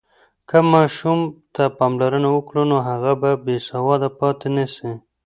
[0.49, 1.19] که ماشوم
[1.53, 4.91] ته پاملرنه وکړو، نو هغه به بېسواده پاتې نه سي.